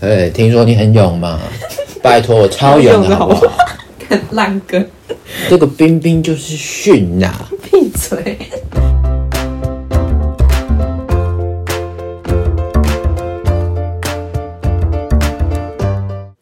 [0.00, 1.38] 哎，听说你很勇嘛？
[2.02, 3.54] 拜托，我超勇的好不好？
[3.98, 4.82] 看烂梗，
[5.50, 7.30] 这个冰冰就是训呐、
[7.70, 8.38] 闭嘴。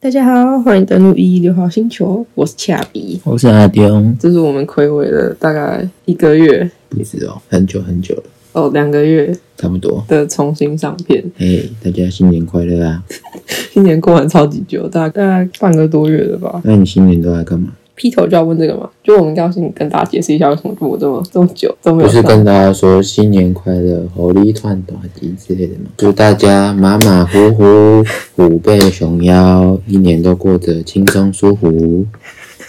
[0.00, 3.20] 大家好，欢迎登录一一六号星球，我是恰比。
[3.24, 8.22] 我是阿丢，这是我们暌违了大概一个月不知道很久很久了，
[8.58, 10.04] 哦，两个月差不多。
[10.08, 11.24] 的重新上片。
[11.38, 13.02] 哎，大家新年快乐啊！
[13.72, 16.60] 新年过完超级久，大概半个多月了吧。
[16.64, 17.68] 那你新年都在干嘛？
[17.94, 18.88] 劈头就要问这个嘛？
[19.02, 22.08] 就我们要先跟大家解释一下，为什么我这么这么久都没有。
[22.08, 25.90] 不是跟大家说新年快乐、猴力串短集之类的吗？
[25.96, 28.04] 祝大家马马虎虎、
[28.36, 32.06] 虎背熊腰，一年都过得轻松舒服，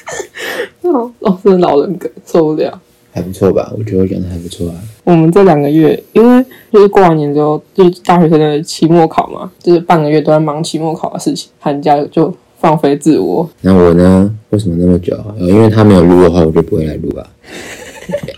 [0.81, 2.81] 哦，哦，是老人梗，受不了。
[3.19, 3.71] 还不错吧？
[3.77, 4.75] 我觉得我讲的还不错啊。
[5.03, 13.49] 我们这两个月，因为就是过完年之后，就是大学生的期末考嘛，就是半个月都在忙期末考的事情，寒假就放飞自我。
[13.61, 14.33] 那我呢？
[14.51, 15.15] 为什么那么久？
[15.37, 17.27] 呃因为他没有录的话，我就不会来录啊。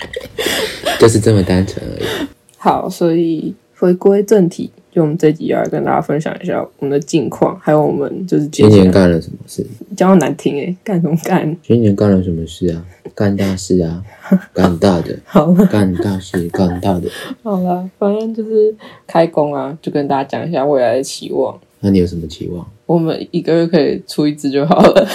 [1.00, 2.28] 就是这么单纯而已。
[2.58, 9.66] 好，所以回归正题，就我们这集要来跟大家分享一下我们的近况，还有我们就是今年干了什么事？
[9.96, 11.56] 讲到难听诶、干什么干？
[11.64, 12.86] 今年干了什么事啊？
[13.16, 14.04] 干大事啊！
[14.54, 17.10] 干大的， 好了干大事，干大的。
[17.44, 18.74] 好了，反正就是
[19.08, 21.58] 开工啊，就跟大家讲一下未来的期望。
[21.82, 25.08] 那你有什么期望我们一个月可以出一支就好了，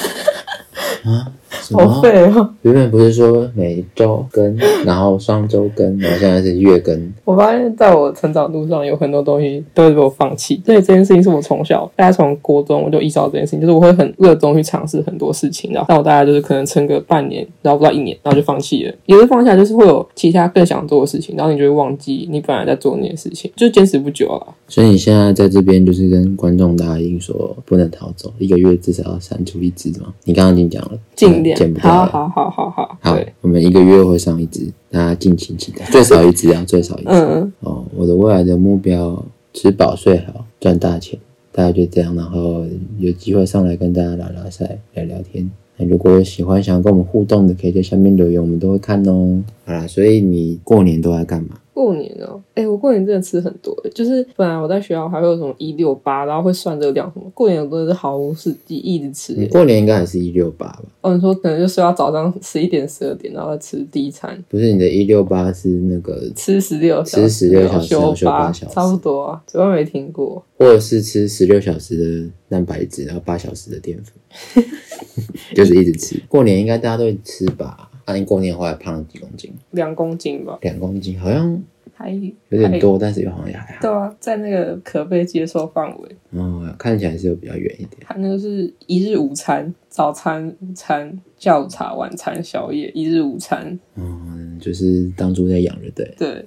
[1.04, 1.32] 啊？
[1.66, 2.02] 什好么？
[2.02, 2.48] 废哦！
[2.62, 7.12] 原本不是说每周更， 然后双周更，然后现在是月更。
[7.24, 18.94] 我发现在我成长路上有很多东西都会被我放弃，所以这件事情是我从小，大家从国中我就意识到这件事情，就是我会很热衷去尝试很多事情，然后但我大概就是可能撑个半年，然后不到一年，然后就放弃了。
[19.06, 24.54] 也是放下，就是会有其他更想做的事情，然后你就会忘记你本来在做那件事情，就坚持不久啊。
[24.68, 30.12] 所以你现在在这边就是跟观众答应说不能逃走，一个月至少要删除一只嘛。
[30.24, 31.88] 你刚刚已经讲了，尽量减不掉。
[31.88, 37.10] 好好好好好，我们一个月会上一只，大家尽情期待，最少一只啊，最少一只。
[37.10, 41.16] 嗯，哦，我的未来的目标吃饱睡好，赚大钱，
[41.52, 42.14] 大家就这样。
[42.16, 42.66] 然后
[42.98, 45.48] 有机会上来跟大家拉拉赛、聊聊天。
[45.76, 49.40] 那如果有喜欢想要跟我们互动的，可以在下面留言，我们都会看哦。
[49.64, 51.50] 好啦，所以你过年都在干嘛？
[51.76, 59.34] 过年哦，哎、我过年真的吃很多，就是本来我在学校还会有什么一六八，然后会算热量什么，过年我真的是毫无事迹，一直吃。
[59.34, 60.82] 你过年应该还是一六八吧？
[61.02, 70.42] 哦，你说可能就睡到早上十一点、十二点，然后再吃第一餐，不是你的一六八是那个，吃十六小吃时，16小时休然后休八，小时差不多啊，嘴巴没听过。
[70.56, 74.64] 或者是吃十六小时的蛋白质，然后八小时的淀粉，
[75.54, 76.18] 就是一直吃。
[76.26, 77.90] 过年应该大家都会吃吧？
[78.06, 79.52] 那、你过年回来胖了几公斤？
[79.72, 81.62] 两公斤吧，两公斤，好像
[81.94, 83.80] 还有点多，但是又好像也还好。
[83.80, 86.16] 对啊，在那个可被接受范围。
[86.30, 87.96] 哦，看起来是有比较远一点。
[88.00, 93.78] 它那个是一日午餐、早餐、午餐、下午茶、晚餐、宵夜，一日午餐。
[93.94, 96.14] 嗯，就是当初在养着对。
[96.18, 96.46] 对，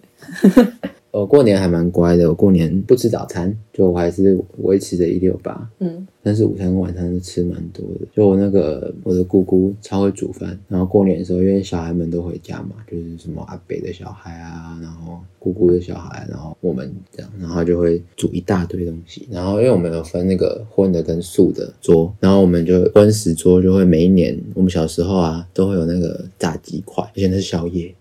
[1.12, 8.06] 我过年还蛮乖的，我过年不吃早餐，就我还是维持着一六八，嗯，但是午餐跟晚餐是吃蛮多的。
[8.16, 19.28] 就我那个我的姑姑超会煮饭，然后过年的时候，因为小孩们都回家嘛，就是什么阿北的小孩啊，然后姑姑的小孩，然后我们这样，然后就会煮一大堆东西。
[19.32, 27.94] 然后因为我们有分那个荤的跟素的桌，然后我们就荤食桌就会每一年，我们小时候啊都会有那个炸鸡块，而且那是宵夜。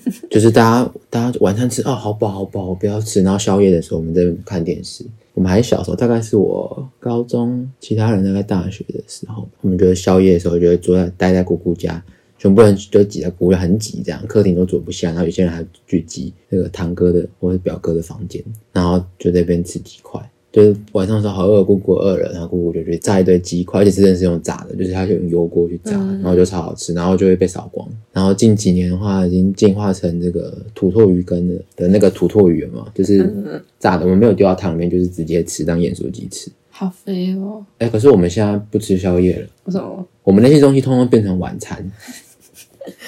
[0.30, 3.22] 就是大家大家晚餐吃哦，好饱好饱，我不要吃。
[3.22, 5.04] 然后宵夜的时候，我们在看电视。
[5.34, 12.04] 我们还小时候，大概是我高中，其他人大概大学的时候，我们觉得宵夜的时候就会坐在待在姑姑家，
[12.38, 15.08] 全部人就挤在姑姑家，很挤这样，客厅都坐不下。
[15.08, 20.20] 然后有些人还聚集那个堂哥的或者表哥的房间，然后就在那边吃鸡块。
[20.52, 27.88] 就是晚上的时候好饿，姑姑饿了，然后姑姑就去炸一堆鸡块，而且是真的是用炸的，就是他就用油锅去炸，嗯然后就超好吃，然后就会被扫光。
[28.12, 36.50] 然后近几年的话，已经进化成这个土托鱼羹的的那个土托鱼了嘛，就是嗯炸的，我们没有丢到汤里面，就是直接吃当盐酥鸡吃。
[36.70, 37.64] 好肥哦。
[37.78, 40.06] 哎，可是我们现在不吃宵夜了，为什么？
[40.22, 41.90] 我们那些东西通通变成晚餐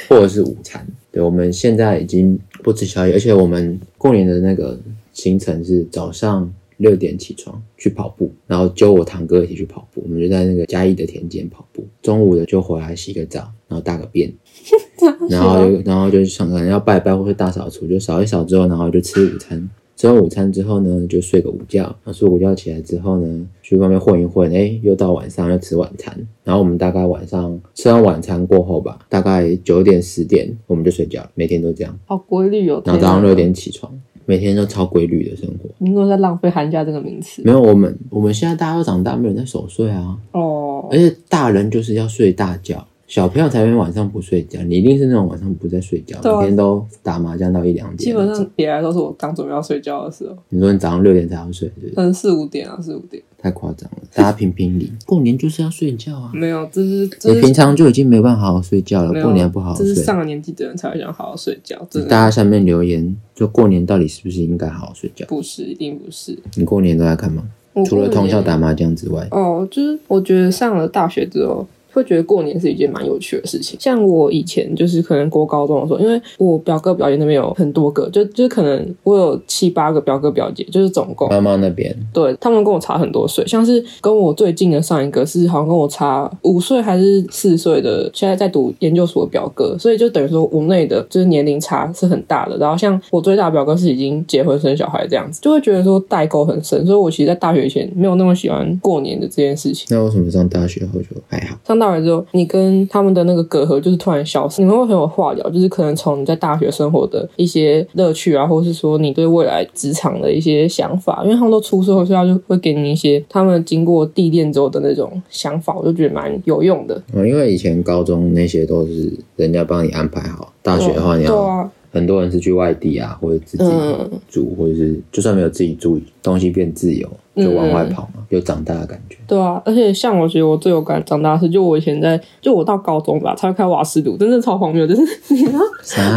[0.09, 0.87] 或者是午餐。
[1.11, 4.79] 对，我们现在已经不吃宵夜，而且我们过年的那个
[5.13, 11.85] 行程是早上六点起床去跑步，然后揪我堂哥一起去跑步，我们就在那个嘉义的田间跑步。
[12.03, 14.33] 中午的就回来洗个澡，然后大个便，
[15.31, 19.69] 然后就然后就想可能要拜拜或者大扫除，就扫一扫之后，然后就吃午餐。
[19.97, 21.83] 吃完午餐之后呢，就睡个午觉。
[21.83, 26.13] 然后睡午觉起来之后呢，去外面混一混，哎，又到晚上要吃晚餐。
[26.43, 31.97] 然后我们大概晚上吃完晚餐过后吧，大概九点十点我们就睡觉，每天都这样。
[32.07, 32.83] 好规律哦。
[32.85, 35.69] 然后早上六点起床，每天都超规律的生活。
[35.79, 40.17] 你又在浪费寒假这个名词没有我们，我们现在大家都长大，没有人在守岁啊。
[40.33, 44.63] 哦而，且大人就是要睡大觉，小朋友才会晚上不睡觉。
[44.63, 47.99] 你一定是那种晚上不在睡觉，每天都打麻将到一两点。
[47.99, 53.23] 基本上别来都是我刚准备要睡觉的时候，你说你早上六点才要睡，是不是可能四五点啊，四五点。
[53.39, 53.99] 太夸张了。
[54.15, 56.31] 大家评评理，过年就是要睡觉啊。
[56.33, 59.87] 没有，这是你平常就已经没有办法好好睡觉了，过年还不好好睡。
[59.87, 61.77] 这是上了年纪的人才会想好好睡觉，
[62.09, 65.27] 大家下面留言，就过年到底是不是应该好好睡觉？
[65.27, 66.39] 不是，一定不是。
[66.55, 67.45] 你过年都在干嘛？
[67.85, 73.79] 除了通宵打麻将之外，哦，就是我觉得上了大学之后，会觉得过年是一件蛮有趣的事情。
[73.81, 92.57] 像我以前就是可能过高中的时候，因为我表哥表姐那边有很多个，就就是可能我有七八个表哥表姐，就是总共妈妈那边对他们跟我差很多岁，像是跟我最近的上一个是好像跟我差五岁还是四岁的，现在在读研究所的表哥，所以就等于说我们那的就是年龄差是很大的。
[92.59, 96.85] 然后像我最大的表哥是已经结婚生小孩这样子，就会觉得说代沟很深。
[96.87, 99.87] 所以我其实，在大学以前没有那么喜欢过年的这件事情。
[99.91, 101.57] 那为什么上大学后就还好？
[101.67, 117.03] 上大学之后，你跟他们的那个隔阂就是突然消失，你们会很有话聊，就是可能从你在大学生活的一些乐趣啊，或是说你对未来职场的一些想法，因为他们都出社会，所以他就会给你一些他们经过历练之后的那种想法，我就觉得蛮有用的。
[117.13, 124.11] 嗯，因为以前高中那些都是人家帮你安排好，大学的话你要、对啊，很多人是去外地啊，或者自己嗯。
[124.29, 129.17] 住，或者是就算没有自己住，东西变自由，就往外跑嘛，有长大的感觉。
[129.27, 135.59] 对啊，而且像我觉得我最有感长大的是，就我以前在，就我到高中吧才会开瓦斯炉，真的超荒谬，就是你知道。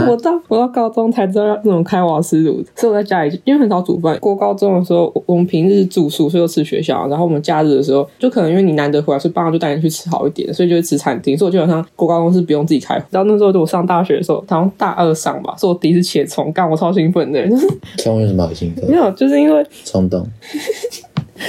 [0.08, 0.18] 我？
[0.18, 4.18] 到我到高中才知道要那种开瓦斯炉，所以我在家里因为很少煮饭。
[4.20, 11.38] 过高中的时候，我我们平日住宿，所以就吃学校，然后我们假日的时候，就可能因为你难得回来，所以爸妈就带你去吃好一点，所以就会吃餐厅。
[11.38, 13.06] 所以我基本上过高中是不用自己开火。
[13.12, 17.68] 然后那时候就我上大学的时候，好像大二上吧，是我第一次切葱，干我超兴奋的，就是
[17.98, 18.98] 葱有什么好兴奋没？
[18.98, 20.28] 有，就是因为冲动。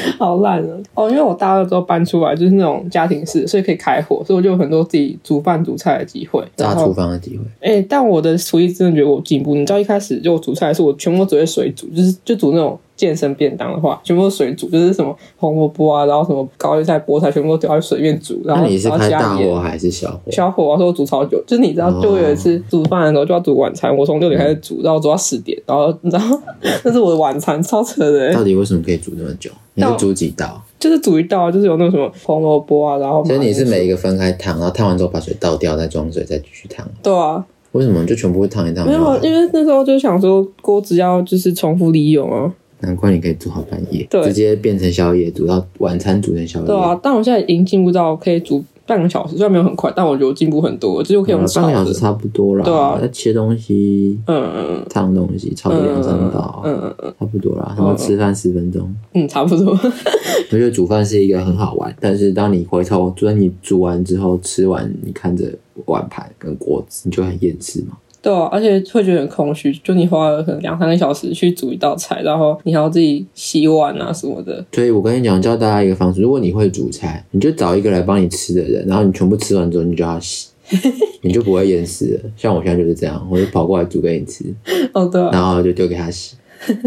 [0.19, 0.77] 好烂啊！
[0.95, 6.43] 哦，因为我大二之后搬出来就是那种家庭式，所以可以开火，所以我就有很多自己煮饭煮菜的机会。
[6.57, 9.55] 然后炸厨房的机会，哎、但我的厨艺真的觉得我进步。
[9.55, 18.39] 你知道一开始就我煮菜的时候，我全部都只会水煮，就是就煮那种健身便当的话，全部都水煮，就是什么红萝卜啊，然后什么高丽菜、菠菜，全部都丢到水面煮。
[18.45, 20.31] 然后你是开大火还是小火？
[20.31, 26.23] 小火啊，说我煮超久，就是你知道，哦就有一次煮饭的时候就要煮晚餐，我从六点开始煮，然后煮到十点，然后你知道
[26.85, 29.51] 那是我的晚餐，超扯的欸，到底为什么可以煮那么久？
[29.75, 30.61] 你是煮几道？
[30.81, 36.85] 就是煮一道就是有那种什么红萝卜啊，然后所以你是每一个分开烫，然后烫完之后把水倒掉，再装水，再继续烫。
[37.03, 39.17] 对啊，为什么就全部会烫一烫没有？
[39.23, 46.67] 因为那时候就想说锅子要就是重复利用啊，难怪你可以煮好半夜，对直接变成宵夜，煮到晚餐煮成宵夜。
[46.67, 52.65] 对啊，但我现在已经进步到可以煮半个小时，虽然没有很快，但我觉得我进步很多，就是我可以用半个小时，差不多啦。
[52.65, 57.75] 对啊要切东西、嗯嗯烫东西，炒个两三道，嗯嗯嗯差不多啦。
[57.77, 58.95] 然后吃饭十分钟。
[59.13, 59.73] 嗯，差不多。
[60.51, 65.53] 我觉得煮饭是一个很好玩，但是当你回头，就算你煮完之后吃完，你看着
[65.87, 67.99] 碗盘跟锅子，你就很厌世嘛。
[68.29, 74.63] 对啊，而且会觉得很空虚，就你花了可能两三个小时去煮一道菜，然后你还要自己洗碗啊什么的。
[74.73, 80.49] 所以我跟你讲，教大家一个方式：如果你会煮菜，你就找一个来帮你吃的人，然后你全部吃完之后，你就要洗，
[81.23, 82.31] 你就不会淹死了。
[82.37, 84.45] 像我现在就是这样，我就跑过来煮给你吃，
[84.93, 86.37] 哦，对啊，然后就丢给他洗。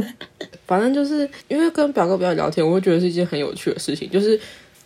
[0.68, 4.40] 反正就是因为跟表哥表姐聊天，我会觉得是一件很有趣的事情，就是。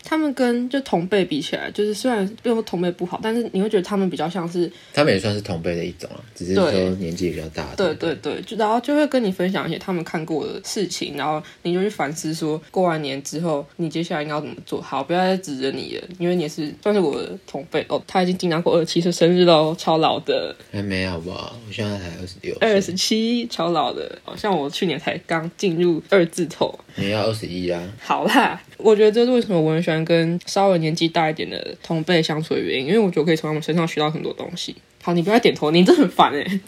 [0.06, 7.74] 他们跟就同辈比起来，就是虽然不用说同辈不好，但是你会觉得他们比较像是他们也算是同辈的一种啊，只是说年纪比较大。
[7.76, 21.56] 对对对，就然后就会跟你分享一些他们看过的事情，然后你就去反思说，过完年之后你接下来应该要怎么做好，不要再指着你了，因为你也是算是我的同辈哦，他已经经常过二十七岁生日喽，超老的，还没好不好？
[21.68, 26.78] 我现在才二十六，二十七，超老的，好像我去年才刚进入二字头。
[26.96, 27.82] 你要二十一啊。
[28.00, 34.76] 好啦，我觉得这是为什么我很喜欢跟稍微年纪大一点的同辈相处的原因，因为我觉得我可以从他们身上学到很多东西。
[35.02, 36.60] 好，你不要点头，你真的很烦 哎、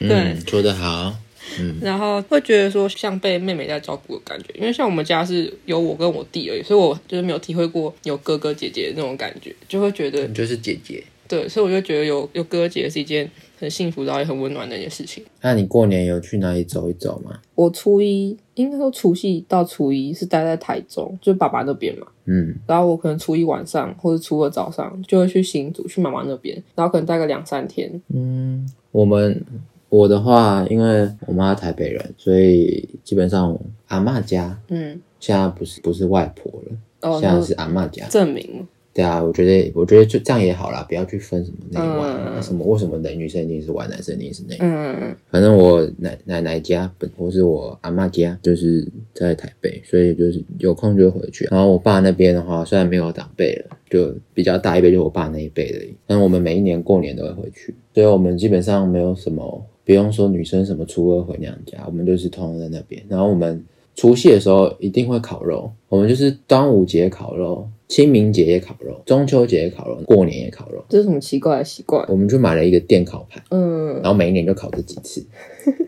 [0.00, 1.14] 嗯，说得好。
[1.58, 11.02] 嗯然后会觉得说像被妹妹在照顾的感觉，因为像我们家是有我跟我弟而已，所以我就是没有体会过有哥哥姐姐的那种感觉，就会觉得你就是姐姐。
[11.28, 15.24] 对，所以我就觉得有有哥哥姐姐是一件很幸福然后也很温暖的一件事情。
[15.40, 17.40] 那你过年有去哪里走一走吗？
[17.54, 22.06] 我初一应该说除夕到初一是待在台中，就爸爸那边嘛。
[22.26, 27.90] 嗯，然后我可能初一晚上或者初二早上就会去新竹去妈妈那边，然后可能待个两三天。
[28.12, 29.44] 嗯我们
[29.88, 38.06] 我的话，因为我妈台北人，所以基本上阿嬷家嗯，现在不是不是外婆了，哦，现在是阿嬷家。
[38.08, 44.56] 证明对啊，我觉得我觉得就这样也好啦，不要去分什么内外、嗯什么为什么的女生一定是外，男生一定是内。
[44.60, 51.46] 嗯反正我奶奶奶家本或是我阿妈家就是在台北，所以就是有空就会回去。
[51.50, 63.02] 然后我爸那边的话，虽然没有长辈了，就比较大一辈，就是我爸那一辈的，但我们每一年过年都会回去，所以我们基本上没有什么不用说女生什么初二回娘家，我们就是通通在那边。
[63.10, 63.62] 然后我们
[63.96, 70.84] 除夕的时候一定会烤肉，我们就是端午节烤肉，清明节也烤肉，中秋节也烤肉，过年也烤肉。
[70.88, 72.04] 这是什么奇怪的习惯？
[72.08, 73.42] 我们就买了一个电烤盘。
[73.50, 75.24] 嗯然后每一年就烤这几次。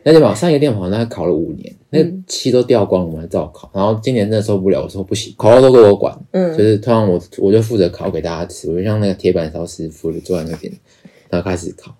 [0.02, 3.70] 那就把上一个电烤大概烤了五年，那个漆都掉光了，我们还照烤。
[3.74, 10.72] 然后今年真的受不了，我说不行，烤肉都给我管，就嗯是突然我我就负责烤给大家吃，我就像那个铁板烧师傅就坐在那边，
[11.28, 11.94] 然后开始烤。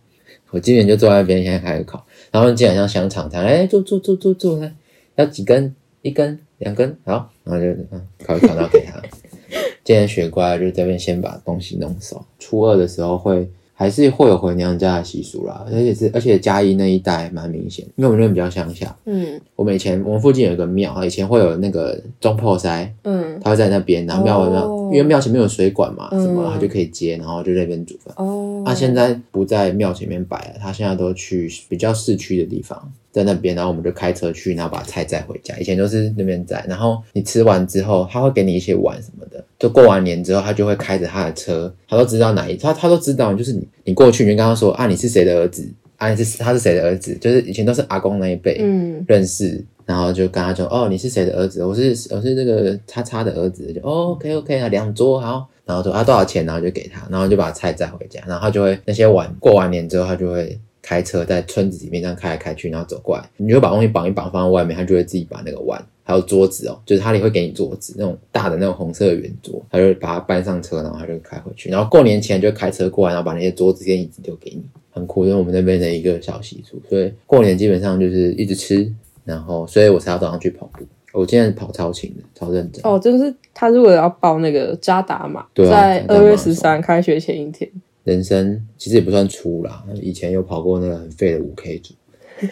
[0.51, 2.07] 我今年就坐在那边，现在开始烤。
[2.31, 4.75] 然后今天像香肠摊，哎，坐坐坐坐坐来，
[5.17, 5.75] 要几根？
[6.09, 9.01] 一根、两根，好，然后就嗯烤一烤，然后给他。
[9.85, 12.23] 今天学乖了，就这边先把东西弄熟。
[12.39, 18.95] 初二的时候会还是会有回娘家的习俗啦，而且是而且嘉义那一带蛮明显，因为我们那边比较乡下。
[19.07, 28.13] 嗯我们以前我们附近有一个庙，以前会有那个中破塞，嗯他会在那边，然后庙有没有哦因为庙前面有水管嘛，嗯什么他就可以接，然后就在那边煮饭。
[28.19, 35.57] 哦，他、现在不在庙前面摆了，他现在都去比较市区的地方，在那边，然后我们就开车去，然后把菜载回家。
[35.59, 39.45] 以前都是那边载，然后你吃完之后，他会给你一些碗什么的。
[39.59, 51.65] 就过完年之后，他就会开着他的车，他都知道哪一，他他都知道，就是你你过去，你就跟他说啊，你是谁的儿子啊，你是他是谁的儿子，就是以前都是阿公那一辈，嗯认识，然后就跟他说：“哦，你是谁的儿子？
[51.65, 60.57] 我是我是这个叉叉的儿子。”就哦，OK OK 啊，两桌好，然后说啊多少钱，然后就给他，然后就把菜载回家，然后他就会那些碗过完年之后，他就会
[60.89, 74.63] 开车在村子里面这样开来开去，然后走过来，你就把东西绑一绑放在外面，他就会自己把那个碗还有桌子哦，就是他也会给你桌子那种大的那种红色的圆桌，他就把它搬上车，然后他就开回去，然后过年前就开车过来，然后把那些桌子跟椅子丢给你。
[74.91, 78.91] 很酷，因为我们那边的一个小习俗，所以过年基本上就是一直吃，
[79.25, 80.85] 然后所以我才要早上去跑步。
[81.13, 82.81] 我今天跑超勤的，超认真。
[82.85, 87.71] 哦，就是他如果要报那个扎达嘛，对啊在二月十三开学前一天，
[88.09, 91.93] 人生其实也不算粗啦，以前有跑过那个很废的五 K 组。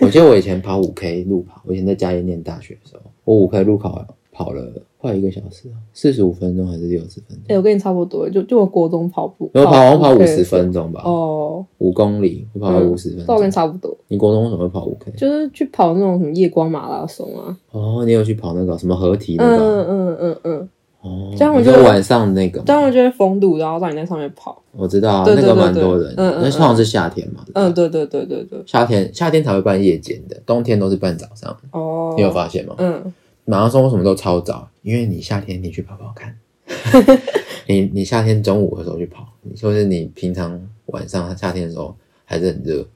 [0.02, 7.56] 我记得我以前跑五 K 路跑，我以前在嘉义念大学的时候，我五 K 路跑跑了快一个小时，四十五分钟还是六十分哎、钟？
[7.56, 13.50] 我跟你差不多，就就我国中跑步，我跑我跑五十分钟吧，哦，五公里，我跑了五十分那我跟你。
[13.50, 15.10] 差不多，你国中为什么会跑五 K？
[15.12, 19.86] 就是去跑那种什么夜光马拉松啊，哦，你有去跑那个什么合体那嗯嗯？
[19.86, 20.68] 嗯嗯嗯，
[21.06, 27.44] 哦，这样我就你说晚上那个吗，这样我就会封堵，然后让你在上面跑，我知道啊，那个蛮多人嗯嗯那通常是夏天嘛。
[27.54, 31.56] 嗯，对对对对对夏天夏天才会办夜间的，冬天都是办早上。
[31.70, 32.74] 哦，你有发现吗？
[32.78, 33.12] 嗯，
[33.44, 34.68] 马拉松为什么都超早？
[34.82, 36.36] 因为你夏天你去跑跑看，
[37.66, 39.26] 你你夏天中午的时候去跑，
[39.62, 41.94] 或是你平常晚上夏天的时候
[42.24, 42.86] 还是很热，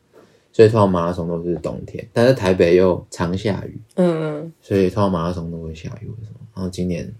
[0.52, 2.05] 所以通常马拉松都是冬天。
[2.12, 6.40] 但是台北又常下雨，嗯嗯，所以通常马拉松都会下雨，为什么？
[6.55, 7.11] 然后今年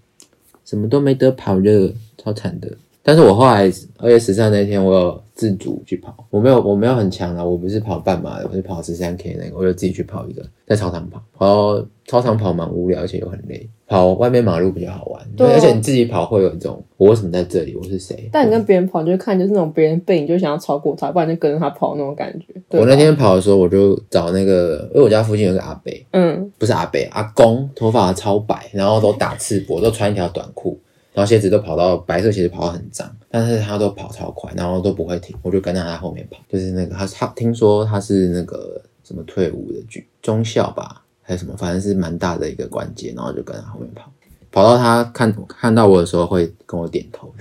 [0.71, 2.71] 什么都没得跑热，超惨的。
[3.03, 18.29] 但是我后来二月十三那天，我有自主去跑，我没有我没有很强啊，我不是跑半马的，我是跑十三 K 那个，我就自己去跑一个，在操场跑，跑到操场跑蛮无聊，而且又很累，跑外面马路比较好玩，对啊而且你自己跑会有一种我为什么在这里，我是谁？
[18.31, 22.45] 但你跟别人跑，你就看就是那种别人背，你就想要超过他，不然就跟着他跑那种感觉。
[22.69, 30.79] 对我那，天跑的时候，我就找那个，因为我家附近有个阿伯，嗯不是阿伯，阿公，头发超白，然后都打赤膊，都穿一条短裤，
[31.13, 44.11] 然后鞋子都跑到白色鞋子跑到很脏，但是他都跑超快，然后都不会停，我就跟在他后面跑，就是那个他他听说他是那个什么退伍的军中校吧，还有什么，反正是蛮大的一个关节，然后就跟在他后面跑，
[44.51, 47.33] 跑到他看看到我的时候会跟我点头，哦，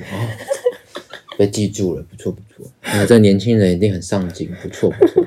[1.39, 5.25] 被记住了，不错不错，那这年轻人一定很上进，不错不错，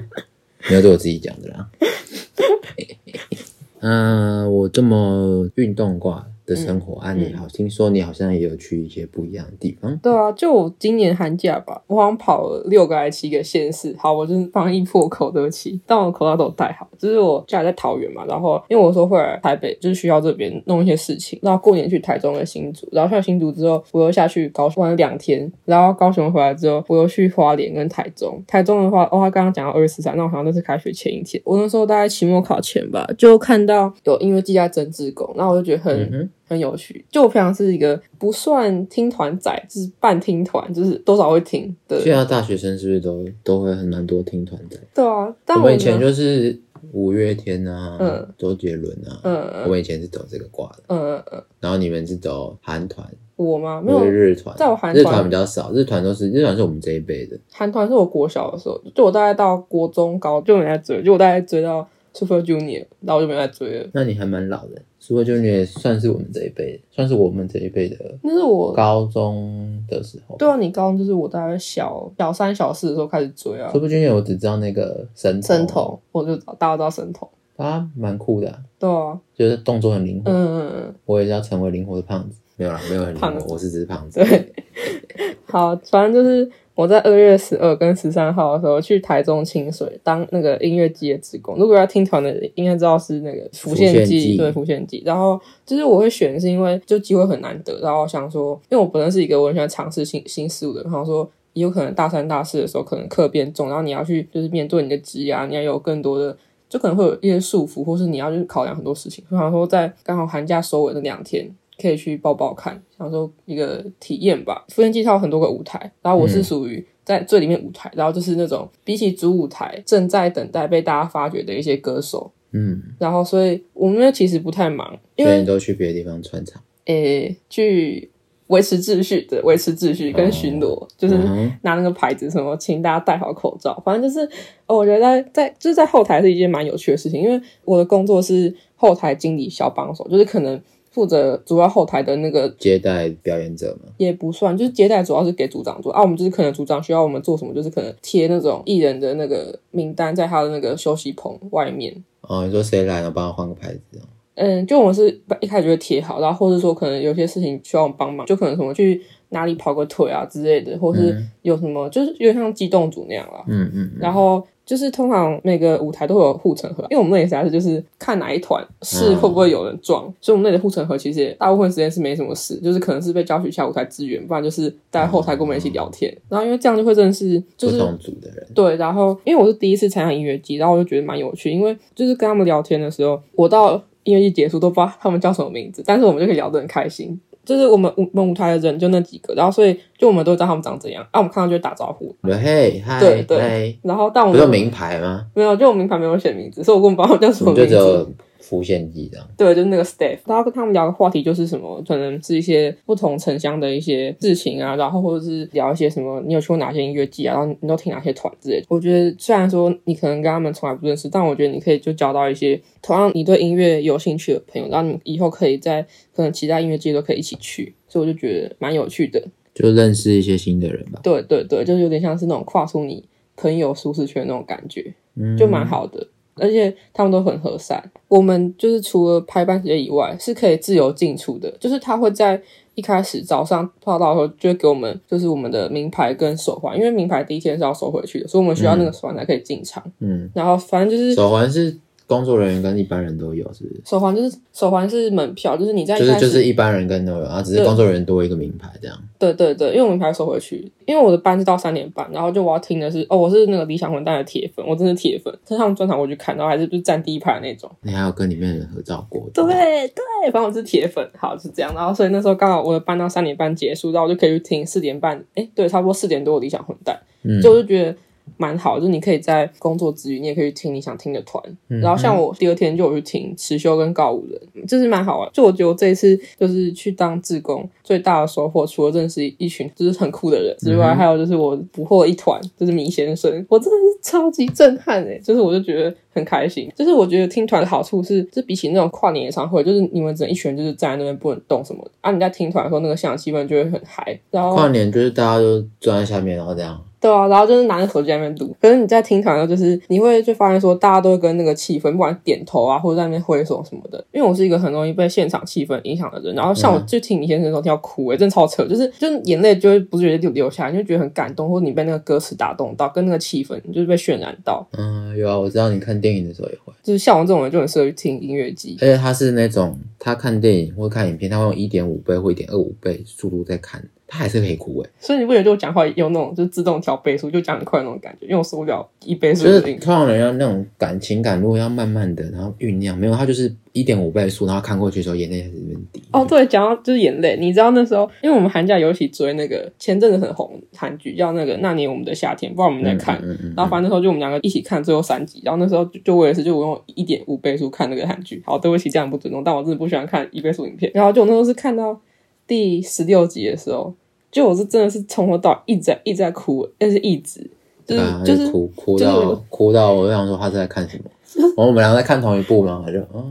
[0.70, 1.70] 没有对我自己讲的啦。
[3.82, 9.98] 嗯，我这么运动挂的生活，啊，你好，听说你好像也有去一些不一样的地方。
[9.98, 13.96] 对啊，就我今年寒假吧，我好像跑了六个还是七个县市。
[13.98, 16.88] 好，我就是防疫破口，对不起，但我口罩都戴好。
[16.98, 28.42] 就是我家里在桃园嘛，然后因为我说会来台北，就是学校这边弄一些事情，然后过年去台中跟新竹，然后去了新竹之后，我又下去高雄玩了两天，然后高雄回来之后，我又去花莲跟台中。
[28.48, 36.30] 台中的话，哦，他刚刚讲到二月十三，那我好像那是开学前一天，我那时候大概期末考前吧，就看到有音乐季在争志工，然后我就觉得很。
[36.48, 37.06] 很有趣。
[37.10, 42.00] 就我平常是一个不算听团仔，就是半听团，就是多少会听的。
[42.02, 44.78] 现在大学生是不是都都会很蛮多听团仔？
[44.94, 46.60] 对啊，但我我们以前就是
[46.92, 50.84] 五月天啊，嗯周杰伦啊，嗯我们以前是走这个挂的。
[50.88, 53.08] 嗯嗯嗯，然后你们是走韩团，
[53.38, 53.82] 我吗？
[53.82, 57.40] 没有我，日团，在我韩日团团比较少，日团都是日团是我们这一辈的。
[57.52, 63.90] 韩团是我国小的时候，就我大概到国中高就没在追，就我大概追到 Super Junior，然后我就没在追了。
[63.94, 70.38] 那你还蛮老的，Super Junior 算是我们这一辈的，算是我们这一辈的那是我高中的时候。
[70.38, 73.70] 对啊，你高中就是我大概小小三小四的时候开始追啊。
[73.74, 77.28] Super Junior 我只知道那个神神童，我就大家都知道神童。
[77.58, 80.32] 他蛮酷的啊、对啊，就是动作很灵活。
[80.32, 84.20] 嗯嗯嗯，我也是要成为灵活的胖子，没有啦，没有很灵活，我是只是胖子。
[84.22, 84.54] 对。
[85.46, 91.56] 好，反正就是我在二月十二跟十三号的时候去台中清水当那个音乐季的职工。
[91.58, 95.04] 如果要听团的，应该知道是那个浮现季，对浮现季。
[95.06, 101.30] 然后就是我会选，是因为就机会很难得，然后想说，因为我本身是一个我很喜欢尝试新新事物的人，然后说。
[101.54, 106.36] 也有可能大三、大四的时候，可能课变重，然后你要去就是面对你的职涯，你要有更多的，
[106.68, 109.24] 就可能会有一些束缚，或是你要去考量很多事情。
[109.30, 111.48] 所以想说，在刚好寒假收尾的两天，
[111.82, 114.66] 可以去报报看，想说一个体验吧。
[114.70, 122.32] 福建季它有很多个舞台，然后我是属于在最里面舞台，然后就是那种比起主舞台正在等待被大家发掘的一些歌手。
[122.56, 128.12] 嗯，然后，所以我们其实不太忙，因为所以你都去别的地方穿场，诶、去
[128.46, 131.18] 维持秩序的维持秩序跟巡逻，就是
[131.64, 133.82] 拿那个牌子什么，请大家戴好口罩。
[133.84, 134.24] 反正就是，
[134.68, 140.62] 哦我觉得在在就是在后台是一件蛮有趣的事情，因为我的工作是后台经理小帮手，就是可能
[140.94, 143.92] 负责主要后台的那个接待表演者嘛。
[143.98, 146.02] 也不算，就是接待主要是给组长做啊。
[146.02, 151.94] 我们就是可能组长需要我们做什么，就是可能贴那种艺人的那个名单在他的那个休息棚外面。
[152.22, 154.08] 哦，你说谁来，了帮他换个牌子哦。
[154.36, 155.10] 嗯，就我们是
[155.42, 163.44] 一开始就会贴好，然后或者说可能有些事情需要我们帮忙，就可能什么去哪里跑个腿啊之类的，或是有什么、就是有点像机动组那样啦。
[163.48, 176.16] 嗯嗯，然后就是通常每个舞台都会有护城河，因为我们那里实在是就是看哪一团是会不会有人撞，所以我们那里的护城河其实大部分时间是没什么事，就是可能是被叫去下舞台支援，不然就是在后台跟我们一起聊天。
[176.30, 187.20] 然后因为这样就会认识就是不同组的人，对，然后因为我是第一次参加音乐季，然后我就觉得蛮有趣，因为就是跟他们聊天的时候，我到音乐季结束都不知道他们叫什么名字，但是我们就可以聊得很开心。
[187.46, 192.16] 就是我们舞我们舞台的人就那几个，然后所以就我们都知道他们长怎样，啊，我们看到就会打招呼。
[192.24, 195.26] 嘿嗨对对，然后但我们不是有名牌吗？
[195.34, 198.08] 没有，就我名牌没有写名字，所以我根本不知道他们叫什么名字。
[198.44, 199.28] 浮现记这样。
[199.38, 208.66] 对，就是那个 staff，然后跟他们聊的话题就是什么，可能是一些不同城乡的一些事情啊，然后或者是聊一些什么，你有去过哪些音乐季啊，然后你都听哪些团之类的。
[208.70, 215.82] 我觉得虽然说你可能跟他们从来不认识，但我觉得你可以就交到一些同样你对音乐有兴趣的朋友，然后你们以后可以在
[216.14, 219.24] 可能其他音乐季都可以一起去，所以我就觉得蛮有趣的。
[219.54, 223.04] 就认识一些新的人吧，对对对，就是有点像是那种跨出你
[223.38, 224.94] 朋友舒适圈的那种感觉。
[225.16, 227.84] 嗯，就蛮好的，而且他们都很和善。
[228.08, 232.42] 我们就是除了排班时间以外，是可以自由进出的，就是他会在
[232.76, 239.84] 一开始早上报道的时候，就会给我们就是我们的名牌跟手环，因为名牌第一天是要收回去的，所以我们需要那个手环才可以进场。
[240.00, 243.82] 嗯，然后反正就是手环是工作人员跟一般人都有，是不是？
[243.86, 248.98] 手环，就是手环是门票，就是你在就是就是一般人跟都有，然后只是工作人员多一个名牌这样。
[249.18, 257.72] 对对对，因为我们牌收回去，因为我的班是到三点半，然后就我要听的是哦，我是那个理想混蛋的铁粉，我真是铁粉，他们专场我去看，然后还是就是站第一排的那种。
[257.82, 259.30] 你还有跟里面的人合照过？
[259.34, 261.74] 对对，反正我是铁粉，好是这样。
[261.74, 267.96] 然后所以那时候刚好我的班到三点半结束，然后我就可以去听四点半，哎，对，差不多四点多的理想混蛋，嗯就我就觉得
[268.38, 271.42] 蛮好，就是你可以在工作之余，你也可以去听你想听的团。
[271.70, 275.30] 嗯然后像我第二天就有去听持修跟告五人，就是蛮好玩。
[275.32, 286.72] 就我觉得我这一次就是去当志工，最大的收获除了认识一群就是很酷的人之外，嗯还有就是我捕获了一团就是米先生，我真的是超级震撼诶，就是我就觉得很开心。
[286.76, 296.82] 就是我觉得听团的好处是，就比起那种跨年演唱会，就是你们只能一群人就是站在那边不能动什么的啊，你在听团的时候那个现场气氛就会很嗨，然后跨年就是大家都坐在下面，然后这样。
[297.04, 298.56] 对啊，然后就是拿着手机在那边录。
[298.62, 304.02] 可是你在听团的时候，就是你会就发现说，大家都会跟那个气氛，不管点头啊，或者在那边挥手什么的。
[304.14, 314.66] 因为我是一个很容易被现场气氛影响的人，然后像我就听你先生的时候听到哭、欸，真的超扯，就是就是眼泪就会不自觉地流流下来，你就觉得很感动，或者你被那个歌词打动到，跟那个气氛就是被渲染到。
[314.78, 318.78] 嗯，有啊，我知道你看电影的时候也会，就是像我这种人就很适合去听音乐机。
[318.80, 323.84] 而且他是那种他看电影或看影片，他会用一点五倍或一点二五倍速度在看，
[324.14, 324.90] 他还是可以哭诶。
[325.00, 329.80] 所以你不觉得就我讲话有那种就是自动调倍速，就讲很快的那种感觉，因为我受不了一倍速就是的音。
[329.80, 336.04] 通常人要那种感情感，如果要慢慢的，然后酝酿，没有他就是一点五倍速，然后看过去的时候眼泪开始在那边滴。
[336.12, 343.18] 哦，对，讲到就是眼泪，你知道那时候，因为我们寒假有一起追那个前阵子很红韩剧，叫那个《那年我们的夏天》，不知道我们在看。
[343.24, 348.44] 嗯嗯嗯然后反正那时候就我们两个一起看最后三集，然后那时候就就我也是就我用一点五倍速看那个韩剧。
[348.46, 350.92] 好，对不起，这样不尊重，但我真的不喜欢看一倍速影片。
[350.94, 352.00] 然后就我那时候是看到
[352.46, 353.94] 第十六集的时候，
[354.34, 357.50] 就我是真的是从头到一直在一直在哭，但是一直
[357.86, 361.04] 就是、啊，就是哭哭就是到哭到，我就想说他是在看什么？
[361.56, 363.24] 然后我们两个在看同一部嘛，他就哦，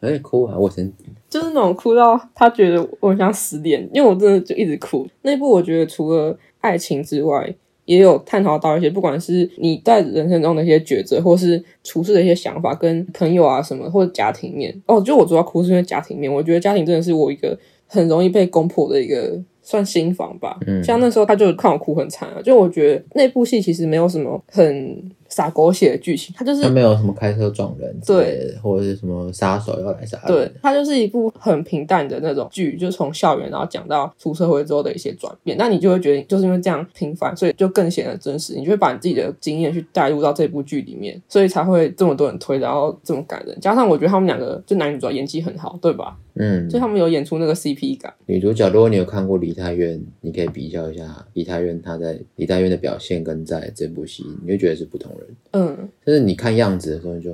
[0.00, 0.90] 哎哭啊，我先
[1.28, 5.06] 就是那种哭到他觉得我很像失恋，因为我真的就一直哭。
[5.22, 7.52] 那部我觉得除了爱情之外，
[7.84, 14.74] 也有探讨到一些，不管是你在人生中的一些抉择，或是处事的一些想法，跟朋友啊什么，或者家庭面。
[14.86, 17.56] 哦，就我主要哭是因为家庭面，我觉得家庭真的是我一个
[17.86, 20.56] 很容易被攻破的一个算新房吧。
[20.66, 35.58] 嗯像那时候他就看我哭很惨啊，就我觉得那部戏其实没有什么很洒狗血的剧情，它就是他没有什么开车撞人对，或者是什么杀手要来杀人，对，它就是一部很平淡的那种剧，就从校园然后讲到出社会之后的一些转变。
[35.58, 38.54] 那你就会觉得，就是因为这样平凡，所以就更显得真实。
[38.54, 43.58] 你就会把你自己的经验去带入到这部剧里面，所以才会这么多人推，然后这么感人。
[43.60, 46.16] 加上我觉得他们两个就男女主角演技很好，对吧？
[46.38, 48.12] 嗯，就他们有演出那个 CP 感。
[48.26, 55.28] 女主角，如果你有看过《梨泰院》，你可以比较一下梨泰院她在梨泰院的表现跟在这部戏，你会觉得是不同人。
[55.52, 57.32] 嗯但是你看样子的时候，你就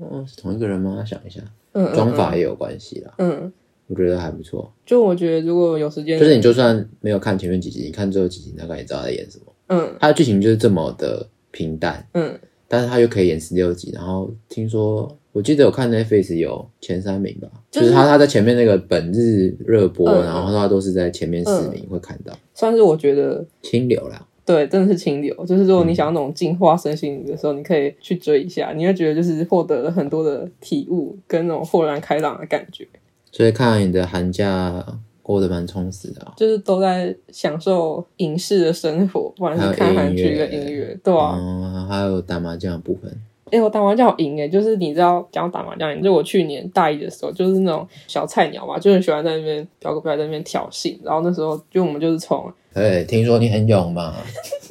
[0.00, 1.04] 哦，是同一个人吗？
[1.04, 1.40] 想一下，
[1.72, 3.52] 嗯，嗯妆法也有关系啦，嗯，
[3.86, 4.72] 我觉得还不错。
[4.84, 9.44] 就我觉得如果有时间，就是你就算没有看前面几集，你看最后几集，大概也知道他在演什么。
[9.68, 24.24] 嗯他的剧情就是这么的平淡，嗯但是他又可以演十六集，然后听说我记得我看 Netflix 有前三名吧，就就是是他他在前面那个本日热播，嗯然后他都是在前面四名会看到，算是我觉得清流啦。
[24.46, 25.34] 对，真的是清流。
[25.44, 32.86] 就是如果你想要那种净化身心灵的时候，你可以去追一下，你会觉得就是获得了很多的体悟跟那种豁然开朗的感觉，
[33.32, 34.86] 所以看来你的寒假
[35.22, 36.34] 过得蛮充实的啊。
[36.36, 41.36] 就是都在享受影视的生活，不管是看韩剧跟音乐，对啊。
[41.36, 43.10] 嗯，还有打麻将的部分，
[43.50, 54.14] 哎、我打麻将有赢哎，就是你知道讲打麻将赢，就我去年大一的时候，就是那种小菜鸟嘛，就很喜欢在那边表哥表姐在那边挑衅，然后那时候就我们就是从哎，听说你很勇嘛？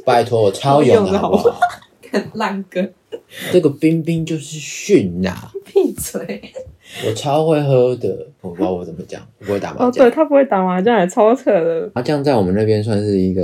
[0.05, 1.59] 拜托，我超勇的好不好？
[2.01, 2.91] 看烂梗，
[3.51, 6.51] 这个冰冰就是训呐、 闭嘴。
[7.07, 10.05] 我超会喝的，我不知道我怎么讲，我不会打麻哦，将。
[10.05, 11.89] 对他不会打麻将，也超扯的。
[11.95, 13.43] 麻将在我们那边算是一个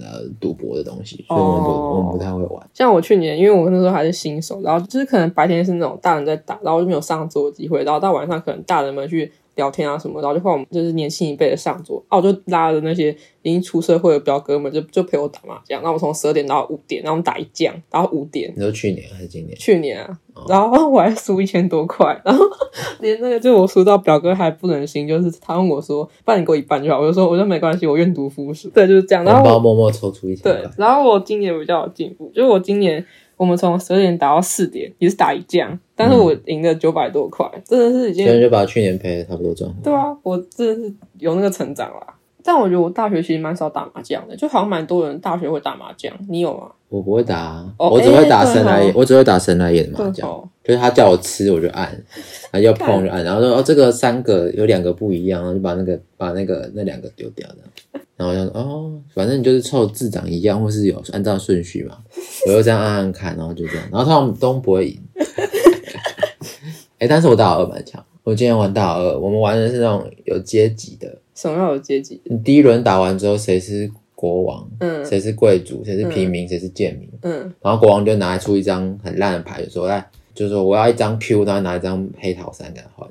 [0.00, 2.70] 呃赌博的东西，所以我们不、哦我们不太会玩。
[2.72, 9.30] 像我去年，因为我那时候还是新手，然后就是可能白天是那种大人在打，然后就没有上桌的机会，然后到晚上可能大人们去
[9.62, 19.56] 聊天啊什么，然后就换我们就是年轻一辈的上桌，啊，我就拉着那些已经出社会的表哥们就就陪我打麻将，那我从十二点到五点，然后我们打一将，然后五点，你说去年还是今年？
[19.56, 22.44] 去年啊，然后我还输一千多块，然后
[23.00, 33.04] 连那个就我输到表哥还不忍心，就是他问我说，不然你给我一半就好，我就说我说没关系，我愿赌服输，对，就是这样，然后我默默抽出一千对，，然后我今年比较有进步，就是我今年
[33.42, 39.82] 我们从十二点打到四点，也是打一将，但是我赢了九百多块，真的是已经现在就把去年赔的差不多赚回来。
[39.82, 42.06] 对啊，我真的是有那个成长啦。
[42.44, 46.68] 但我觉得我大学其实蛮少打麻将的，就好像蛮多人大学会打麻将，你有吗？
[46.88, 50.48] 我不会打啊，哦我只会打神来野，哦我只会打神来也的麻将。
[50.62, 51.90] 就是他叫我吃我就按，
[52.52, 57.91] 他要碰就按，然后说哦这个三个有两个不一样，然后就把那个把那个那两个丢掉的，
[58.22, 61.98] 然后我就说哦，反正你就是凑字长一样，或是有按照顺序嘛，
[62.46, 65.00] 我就这样按按看，然后就这样，然后他们都不会赢。
[66.98, 72.20] 哎、但是我大老二蛮强，我今天玩大老二，我们玩的是那种有阶级的，什么样有阶级？
[72.24, 83.08] 你第一轮打完之后，谁是国王，嗯谁是贵族，谁是平民，谁是贱民，嗯，然后国王就拿出一张很烂的牌，就说：“来，就是说我要一张 Q，然后拿一张黑桃三给他换，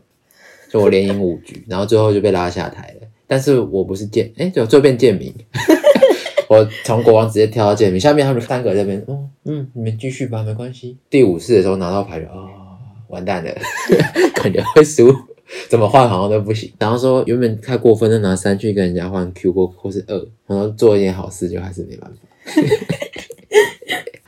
[0.71, 3.07] 就我连赢五局，然后最后就被拉下台了。
[3.31, 5.33] 但是我不是贱，哎，就变贱民，
[6.49, 10.97] 我从国王直接跳到贱民，下面他们三个在那边，哦，嗯，你们继续吧，没关系。
[11.09, 12.49] 第五次的时候拿到牌就，哦，
[13.07, 13.51] 完蛋了，
[14.35, 15.15] 感觉会输。”
[15.69, 20.17] 怎么换好像都不行，然后说原本太过分的拿三去跟人家换 Q 或或是二，
[20.47, 22.17] 然后做一件好事就还是没办法。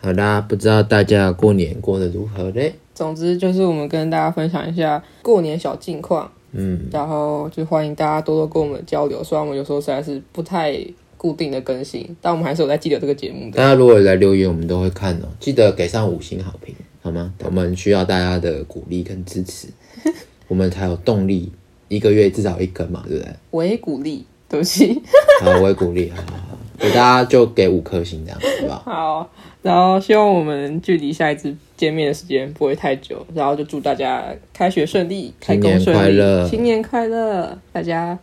[0.01, 2.73] 好啦，不知道大家过年过得如何嘞？
[2.93, 9.23] 总之就是我们跟大家分享一下过年小近况，嗯，然后就欢迎大家多多跟我们交流。
[9.23, 10.79] 虽然我们有时候实在是不太
[11.17, 13.57] 固定的更新，但我们还是有在记得这个节目的。
[13.57, 17.33] 大家如果有来留言，我们都会看哦，记得给上五星好评，好吗？
[17.43, 19.67] 我们需要大家的鼓励跟支持，
[20.47, 21.51] 我们才有动力，
[21.87, 23.33] 一个月至少一根嘛，对不对？
[23.51, 25.01] 我也鼓励，对不起。
[25.41, 26.52] 好，我也鼓励，好好好，
[26.83, 28.81] 给大家就给五颗星这样，好不好？
[29.23, 29.29] 好，
[29.61, 38.19] 然后希望我们距离下一次见面的时间不会太久，然后就祝大家开学顺利，开工顺利，新年快乐新年快乐，大家。